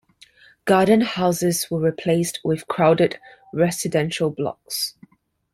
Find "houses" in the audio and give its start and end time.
1.01-1.69